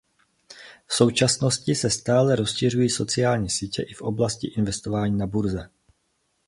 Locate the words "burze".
5.27-5.69